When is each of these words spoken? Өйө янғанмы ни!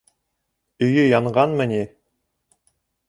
Өйө 0.87 1.05
янғанмы 1.07 1.69
ни! 1.73 1.79